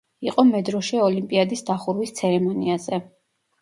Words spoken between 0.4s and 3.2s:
მედროშე ოლიმპიადის დახურვის ცერემონიაზე.